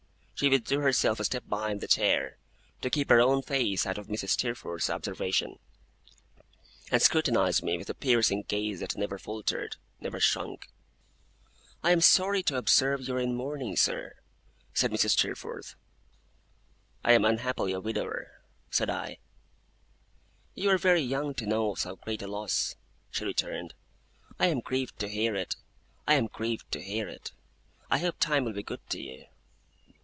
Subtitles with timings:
[0.33, 2.39] She withdrew herself a step behind the chair,
[2.81, 4.29] to keep her own face out of Mrs.
[4.29, 5.59] Steerforth's observation;
[6.91, 10.67] and scrutinized me with a piercing gaze that never faltered, never shrunk.
[11.83, 14.15] 'I am sorry to observe you are in mourning, sir,'
[14.73, 15.11] said Mrs.
[15.11, 15.75] Steerforth.
[17.03, 18.31] 'I am unhappily a widower,'
[18.71, 19.19] said I.
[20.55, 22.75] 'You are very young to know so great a loss,'
[23.11, 23.75] she returned.
[24.39, 25.55] 'I am grieved to hear it.
[26.07, 27.31] I am grieved to hear it.
[27.91, 29.25] I hope Time will be good to you.